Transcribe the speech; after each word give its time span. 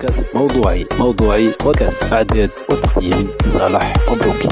بودكاست 0.00 0.36
موضوعي 0.36 0.86
موضوعي 0.98 1.50
بودكاست 1.64 2.02
إعداد 2.02 2.50
وتقديم 2.68 3.28
صالح 3.46 3.94
مبروكي. 4.10 4.48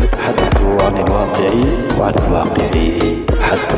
نتحدث 0.00 0.56
عن 0.56 0.96
الواقع 0.96 1.54
وعن 1.98 2.14
الواقع. 2.14 2.70
حدث 3.40 3.74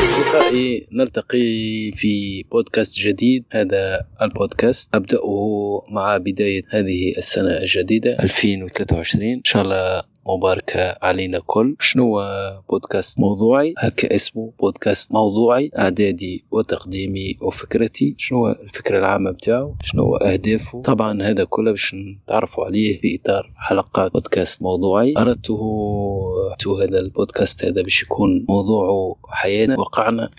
أصدقائي 0.00 0.86
نلتقي 0.92 1.92
في 1.96 2.44
بودكاست 2.52 2.98
جديد. 2.98 3.44
هذا 3.52 4.06
البودكاست 4.22 4.94
أبدأه 4.94 5.82
مع 5.90 6.16
بداية 6.16 6.62
هذه 6.70 7.14
السنة 7.18 7.58
الجديدة 7.58 8.16
2023 8.20 9.32
إن 9.32 9.44
شاء 9.44 9.62
الله 9.62 10.02
مباركة 10.28 10.96
علينا 11.02 11.40
كل. 11.46 11.76
شنو 11.80 12.22
بودكاست 12.70 13.20
موضوعي؟ 13.20 13.74
هكا 13.78 14.14
اسمه 14.14 14.52
بودكاست 14.60 15.14
موضوعي 15.14 15.70
إعدادي 15.78 16.44
وتقديمي 16.50 17.36
وفكرتي. 17.40 18.14
شنو 18.18 18.48
الفكرة 18.48 18.98
العامة 18.98 19.30
بتاعه؟ 19.30 19.74
شنو 19.82 20.16
أهدافه؟ 20.16 20.82
طبعا 20.82 21.22
هذا 21.22 21.44
كله 21.44 21.70
باش 21.70 21.94
نتعرفوا 21.94 22.64
عليه 22.64 23.00
في 23.00 23.20
إطار 23.22 23.52
حلقات 23.56 24.12
بودكاست 24.12 24.62
موضوعي. 24.62 25.14
أردته 25.18 25.60
هذا 26.82 27.00
البودكاست 27.00 27.64
هذا 27.64 27.82
باش 27.82 28.02
يكون 28.02 28.46
موضوعه 28.48 29.16
حياتنا 29.28 29.80
وقعنا 29.80 30.30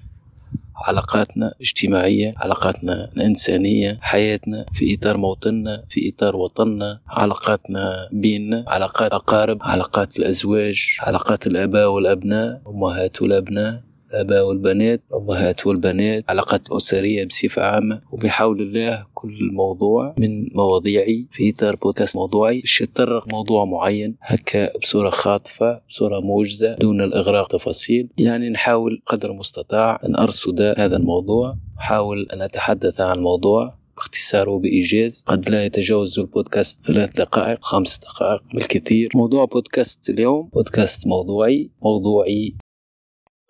علاقاتنا 0.75 1.51
الاجتماعية 1.55 2.31
علاقاتنا 2.37 3.11
الإنسانية 3.17 3.97
حياتنا 4.01 4.65
في 4.73 4.95
إطار 4.95 5.17
موطننا 5.17 5.83
في 5.89 6.09
إطار 6.15 6.35
وطننا 6.35 6.99
علاقاتنا 7.07 8.09
بيننا 8.11 8.65
علاقات 8.67 9.11
أقارب 9.11 9.57
علاقات 9.61 10.19
الأزواج 10.19 10.97
علاقات 10.99 11.47
الآباء 11.47 11.87
والأبناء 11.87 12.61
أمهات 12.67 13.21
والأبناء. 13.21 13.84
الآباء 14.09 14.47
والبنات 14.47 15.01
الأمهات 15.11 15.67
والبنات 15.67 16.23
علاقات 16.29 16.67
الأسرية 16.71 17.25
بصفة 17.25 17.61
عامة. 17.61 18.01
وبحول 18.11 18.61
الله 18.61 19.05
كل 19.13 19.51
موضوع 19.53 20.15
من 20.19 20.47
مواضيعي 20.55 21.27
في 21.31 21.49
إطار 21.49 21.75
بودكاست 21.75 22.17
موضوعي. 22.17 22.61
باش 22.61 22.81
يتطرق 22.81 23.33
موضوع 23.33 23.65
معين 23.65 24.15
هكا 24.21 24.77
بصورة 24.77 25.09
خاطفة 25.09 25.81
بصورة 25.89 26.19
موجزة 26.19 26.75
دون 26.75 27.01
الإغراق 27.01 27.47
تفاصيل. 27.47 28.09
يعني 28.17 28.49
نحاول 28.49 29.01
قدر 29.05 29.31
المستطاع 29.31 29.99
أن 30.05 30.15
أرصد 30.15 30.61
هذا 30.61 30.97
الموضوع. 30.97 31.57
أحاول 31.79 32.27
أن 32.33 32.41
أتحدث 32.41 33.01
عن 33.01 33.17
الموضوع 33.17 33.75
باختصار 33.95 34.49
وبإيجاز. 34.49 35.23
قد 35.27 35.49
لا 35.49 35.65
يتجاوز 35.65 36.19
البودكاست 36.19 36.83
ثلاث 36.83 37.17
دقائق 37.17 37.63
خمس 37.63 37.99
دقائق 37.99 38.43
بالكثير. 38.53 39.09
موضوع 39.15 39.45
بودكاست 39.45 40.09
اليوم 40.09 40.49
بودكاست 40.53 41.07
موضوعي 41.07 41.69
موضوعي 41.81 42.55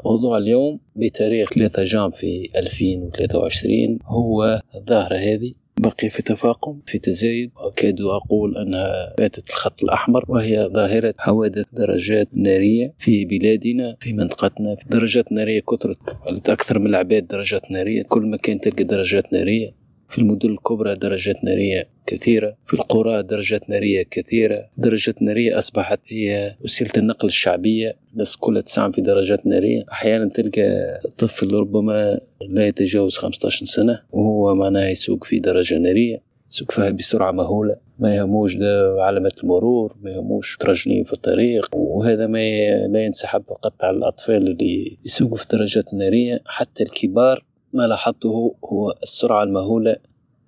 موضوع 0.05 0.37
اليوم 0.37 0.79
بتاريخ 0.95 1.49
3 1.49 1.83
جان 1.83 2.11
في 2.11 2.49
2023 2.55 3.99
هو 4.05 4.61
الظاهرة 4.75 5.15
هذه. 5.15 5.53
بقي 5.79 6.09
في 6.09 6.21
تفاقم 6.21 6.79
في 6.85 6.99
تزايد. 6.99 7.51
أكاد 7.57 8.01
أقول 8.01 8.57
أنها 8.57 9.15
باتت 9.17 9.49
الخط 9.49 9.83
الأحمر 9.83 10.23
وهي 10.29 10.69
ظاهرة 10.73 11.13
حوادث 11.17 11.65
درجات 11.73 12.27
نارية 12.33 12.93
في 12.99 13.25
بلادنا 13.25 13.97
في 13.99 14.13
منطقتنا 14.13 14.75
في 14.75 14.85
درجات 14.89 15.31
نارية 15.31 15.59
كثرت 15.59 16.49
أكثر 16.49 16.79
من 16.79 16.87
العباد 16.87 17.27
درجات 17.27 17.71
نارية. 17.71 18.03
كل 18.03 18.29
مكان 18.29 18.59
تلقى 18.59 18.83
درجات 18.83 19.33
نارية. 19.33 19.84
في 20.09 20.17
المدن 20.17 20.49
الكبرى 20.49 20.95
درجات 20.95 21.43
نارية 21.43 21.87
كثيرة 22.05 22.57
في 22.65 22.73
القرى 22.73 23.23
درجات 23.23 23.69
نارية 23.69 24.03
كثيرة. 24.11 24.69
درجات 24.77 25.21
نارية 25.21 25.57
أصبحت 25.57 25.99
هي 26.07 26.55
وسيلة 26.63 26.91
النقل 26.97 27.27
الشعبية. 27.27 27.97
الناس 28.13 28.37
كلها 28.37 28.61
تسعى 28.61 28.91
في 28.93 29.01
درجات 29.01 29.45
نارية. 29.45 29.83
أحيانا 29.91 30.29
تلقى 30.29 30.99
طفل 31.17 31.53
ربما 31.53 32.19
لا 32.49 32.67
يتجاوز 32.67 33.17
15 33.17 33.65
سنة 33.65 34.01
وهو 34.11 34.55
معناها 34.55 34.89
يسوق 34.89 35.23
في 35.23 35.39
دراجة 35.39 35.77
نارية. 35.77 36.21
يسوق 36.51 36.71
فيها 36.71 36.89
بسرعة 36.89 37.31
مهولة. 37.31 37.75
ما 37.99 38.15
يهموش 38.15 38.57
علامات 38.99 39.43
المرور 39.43 39.95
ما 40.01 40.11
يهموش 40.11 40.57
مترجلين 40.57 41.03
في 41.03 41.13
الطريق. 41.13 41.75
وهذا 41.75 42.27
ما 42.27 42.39
لا 42.87 43.05
ينسحب 43.05 43.43
فقط 43.47 43.73
على 43.81 43.97
الأطفال 43.97 44.47
اللي 44.47 44.97
يسوقوا 45.05 45.37
في 45.37 45.45
دراجات 45.51 45.93
نارية. 45.93 46.41
حتى 46.45 46.83
الكبار 46.83 47.45
ما 47.75 47.87
لاحظته 47.87 48.55
هو 48.65 48.95
السرعة 49.03 49.43
المهولة 49.43 49.95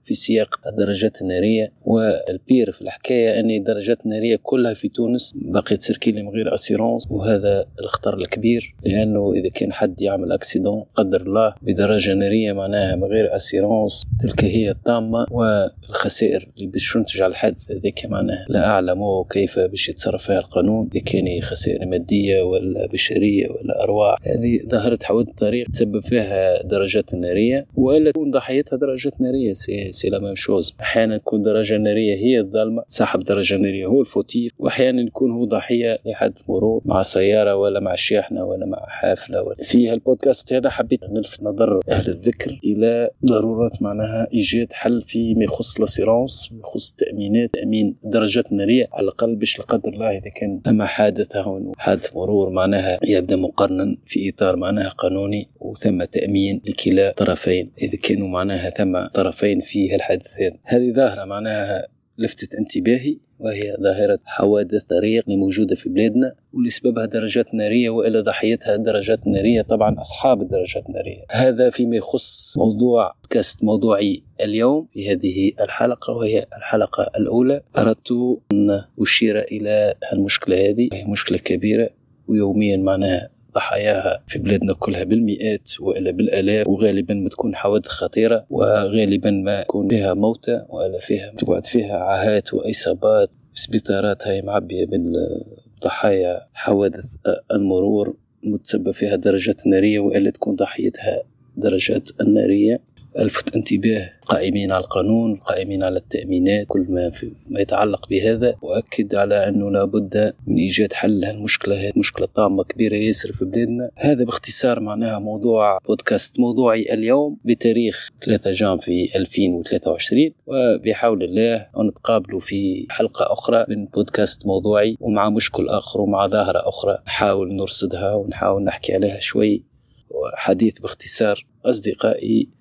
في 0.07 0.13
سياقة 0.13 0.59
الدراجات 0.67 1.21
النارية 1.21 1.73
و 1.85 1.97
le 1.97 2.22
pire 2.22 2.71
في 2.71 2.81
الحكاية 2.81 3.39
أن 3.39 3.51
الدراجات 3.51 4.05
النارية 4.05 4.39
كلها 4.43 4.73
في 4.73 4.89
تونس 4.89 5.33
بقيت 5.35 5.81
circuler 5.81 6.23
من 6.23 6.29
غير 6.29 6.53
assurance 6.53 7.07
وهذا 7.11 7.65
الخطر 7.79 8.17
الكبير 8.17 8.75
لأنه 8.85 9.33
إذا 9.33 9.49
كان 9.49 9.73
حد 9.73 10.01
يعمل 10.01 10.31
accident 10.31 10.83
قدر 10.95 11.21
الله 11.21 11.55
بدراجة 11.61 12.13
نارية 12.13 12.53
معناها 12.53 12.95
من 12.95 13.03
غير 13.03 13.35
assurance 13.35 14.05
تلك 14.19 14.43
هي 14.43 14.71
الطامة 14.71 15.25
والخسائر 15.31 16.49
اللي 16.57 16.67
باش 16.67 16.93
تنتج 16.93 17.21
على 17.21 17.31
الحادث 17.31 17.71
هذاك 17.71 18.05
معناها. 18.05 18.45
لا 18.49 18.65
أعلم 18.65 19.23
كيف 19.29 19.59
باش 19.59 19.89
يتصرف 19.89 20.23
فيها 20.23 20.39
القانون 20.39 20.89
إذا 20.95 21.03
كان 21.03 21.41
خسائر 21.41 21.85
مادية 21.85 22.41
ولا 22.41 22.87
بشرية 22.87 23.49
ولا 23.49 23.83
أرواح. 23.83 24.17
هذه 24.23 24.59
ظهرت 24.69 25.03
حوادث 25.03 25.29
الطريق 25.29 25.67
تسبب 25.69 26.03
فيها 26.03 26.63
دراجات 26.63 27.13
نارية 27.13 27.67
وإلا 27.75 28.11
تكون 28.11 28.31
ضحيتها 28.31 28.77
دراجات 28.77 29.21
نارية 29.21 29.53
c'est 29.53 29.91
c'est 29.97 30.09
la 30.09 30.19
même 30.19 30.35
chose 30.35 30.75
أحيانا 30.81 31.17
تكون 31.17 31.43
دراجة 31.43 31.77
نارية 31.77 32.15
هي 32.15 32.39
الظالمه 32.39 32.83
صاحب 32.87 33.19
دراجة 33.23 33.57
نارية 33.57 33.85
هو 33.85 34.01
ال 34.01 34.08
fautif 34.08 34.51
وأحيانا 34.59 35.01
يكون 35.01 35.31
هو 35.31 35.45
ضحية 35.45 35.99
لحادث 36.05 36.49
مرور 36.49 36.81
مع 36.85 37.01
سيارة 37.01 37.55
ولا 37.55 37.79
مع 37.79 37.95
شاحنة 37.95 38.43
ولا 38.43 38.65
مع 38.65 38.85
حافلة 38.87 39.41
ولا. 39.41 39.55
في 39.63 39.89
هالبودكاست 39.89 40.53
هذا 40.53 40.69
حبيت 40.69 41.03
نلفت 41.03 41.43
نظر 41.43 41.79
أهل 41.89 42.07
الذكر 42.07 42.59
إلى 42.63 43.09
ضروره 43.25 43.71
معناها 43.81 44.27
إيجاد 44.33 44.73
حل 44.73 45.01
فيما 45.07 45.43
يخص 45.43 45.79
l'assurance 45.79 46.49
يخص 46.59 46.91
التأمينات 46.91 47.53
تأمين 47.53 47.95
دراجات 48.03 48.53
نارية 48.53 48.87
على 48.93 49.03
الأقل 49.03 49.35
باش 49.35 49.59
لا 49.59 49.65
قدر 49.65 49.89
الله 49.89 50.09
إذا 50.17 50.29
كان 50.35 50.61
ثم 50.65 50.83
حادث 50.83 51.35
هون 51.35 51.71
حادث 51.77 52.15
مرور 52.15 52.49
معناها 52.49 52.99
يبدأ 53.03 53.35
مقرنا 53.35 53.97
في 54.05 54.29
إطار 54.29 54.55
معناها 54.55 54.89
قانوني. 54.89 55.49
وثم 55.77 56.03
تأمين 56.03 56.61
لكلا 56.65 57.11
طرفين. 57.11 57.71
اذا 57.81 57.97
كانوا 58.03 58.27
معناها 58.27 58.69
ثم 58.69 59.05
طرفين 59.05 59.59
في 59.59 59.95
الحادث 59.95 60.27
هذه 60.63 60.93
ظاهرة 60.93 61.25
معناها 61.25 61.87
لفتت 62.17 62.55
انتباهي 62.55 63.17
وهي 63.39 63.75
ظاهرة 63.81 64.19
حوادث 64.25 64.83
طريق 64.83 65.23
اللي 65.27 65.37
موجودة 65.37 65.75
في 65.75 65.89
بلادنا 65.89 66.35
واللي 66.53 66.69
سببها 66.69 67.05
درجات 67.05 67.53
نارية 67.53 67.89
وإلى 67.89 68.19
ضحيتها 68.19 68.75
درجات 68.75 69.27
نارية. 69.27 69.61
طبعا 69.61 69.99
أصحاب 69.99 70.41
الدرجات 70.41 70.89
النارية. 70.89 71.23
هذا 71.31 71.69
فيما 71.69 71.95
يخص 71.95 72.57
موضوع 72.57 73.13
كاست 73.29 73.63
موضوعي 73.63 74.23
اليوم 74.41 74.87
في 74.93 75.11
هذه 75.11 75.51
الحلقة 75.61 76.13
وهي 76.13 76.45
الحلقة 76.57 77.11
الأولى. 77.17 77.61
أردت 77.77 78.11
أن 78.51 78.83
أشير 78.99 79.39
إلى 79.39 79.93
المشكلة 80.13 80.69
هذه 80.69 80.89
وهي 80.91 81.05
مشكلة 81.05 81.37
كبيرة 81.37 81.89
ويوميا 82.27 82.77
معناها 82.77 83.36
ضحاياها 83.57 84.23
في 84.27 84.39
بلادنا 84.39 84.73
كلها 84.73 85.03
بالمئات 85.03 85.69
وإلا 85.79 86.11
بالآلاف 86.11 86.67
وغالبا 86.67 87.13
ما 87.13 87.29
تكون 87.29 87.55
حوادث 87.55 87.87
خطيرة 87.87 88.45
وغالبا 88.49 89.31
ما 89.31 89.59
يكون 89.61 89.87
فيها 89.87 90.13
موتى 90.13 90.65
والا 90.69 90.99
فيها 90.99 91.31
تقعد 91.37 91.65
فيها 91.65 91.97
عاهات 91.97 92.53
وإصابات. 92.53 93.29
سبيطارات 93.53 94.27
هاي 94.27 94.41
معبية 94.41 94.85
بالضحايا 94.85 96.47
حوادث 96.53 97.05
المرور 97.51 98.15
متسبب 98.43 98.91
فيها 98.91 99.15
درجات 99.15 99.67
نارية 99.67 99.99
وإلا 99.99 100.29
تكون 100.29 100.55
ضحيتها 100.55 101.23
درجات 101.57 102.09
الناريه 102.21 102.81
ألفت 103.19 103.55
انتباه 103.55 104.09
قائمين 104.25 104.71
على 104.71 104.83
القانون 104.83 105.33
القائمين 105.33 105.83
على 105.83 105.97
التأمينات 105.97 106.65
كل 106.67 106.85
ما, 106.89 107.11
ما 107.49 107.59
يتعلق 107.59 108.09
بهذا 108.09 108.55
وأكد 108.61 109.15
على 109.15 109.47
أنه 109.47 109.71
لابد 109.71 110.33
من 110.47 110.57
إيجاد 110.57 110.93
حل 110.93 111.19
لهالمشكلة 111.19 111.75
هذه 111.75 111.91
مشكلة 111.95 112.27
طامة 112.27 112.63
كبيرة 112.63 112.95
ياسر 112.95 113.31
في 113.31 113.45
بلادنا. 113.45 113.89
هذا 113.95 114.23
باختصار 114.23 114.79
معناها 114.79 115.19
موضوع 115.19 115.77
بودكاست 115.87 116.39
موضوعي 116.39 116.93
اليوم 116.93 117.37
بتاريخ 117.45 118.09
3 118.25 118.51
جان 118.51 118.77
في 118.77 119.09
2023 119.15 120.31
وبحول 120.47 121.23
الله 121.23 121.67
نتقابلوا 121.89 122.39
في 122.39 122.85
حلقة 122.89 123.33
أخرى 123.33 123.65
من 123.69 123.85
بودكاست 123.85 124.47
موضوعي 124.47 124.97
ومع 124.99 125.29
مشكل 125.29 125.69
آخر 125.69 126.01
ومع 126.01 126.27
ظاهرة 126.27 126.67
أخرى 126.69 126.97
نحاول 127.07 127.55
نرصدها 127.55 128.13
ونحاول 128.13 128.63
نحكي 128.63 128.93
عليها 128.93 129.19
شوي. 129.19 129.63
وحديث 130.09 130.79
باختصار 130.79 131.45
أصدقائي 131.65 132.56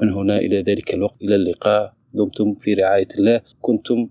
من 0.00 0.12
هنا 0.12 0.38
إلى 0.38 0.60
ذلك 0.62 0.94
الوقت 0.94 1.22
إلى 1.22 1.34
اللقاء. 1.34 1.94
دمتم 2.14 2.54
في 2.54 2.74
رعاية 2.74 3.08
الله. 3.18 3.40
كنتم 3.60 4.08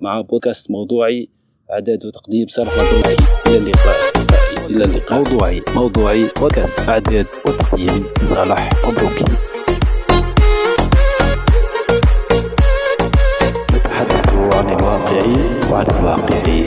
مع 0.00 0.20
بودكاست 0.20 0.70
موضوعي 0.70 1.28
إعداد 1.72 2.06
وتقديم 2.06 2.46
صالح 2.46 2.72
مبروكي 2.72 3.16
إلى 3.46 3.56
اللقاء 3.56 4.00
أصدقائي 4.00 4.66
إلى 4.66 4.84
اللقاء. 4.84 5.22
موضوعي 5.22 5.62
موضوعي 5.74 6.26
بودكاست 6.40 6.88
إعداد 6.88 7.26
وتقديم 7.46 8.04
صالح 8.22 8.70
مبروكي 8.84 9.24
نتحدث 13.74 14.28
عن 14.28 14.68
الواقع 14.70 15.26
وعن 15.70 15.86
الواقع. 15.86 16.65